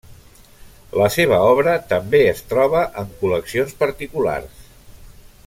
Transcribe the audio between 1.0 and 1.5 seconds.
La seva